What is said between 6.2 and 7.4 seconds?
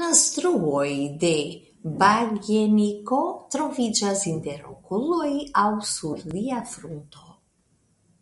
lia frunto.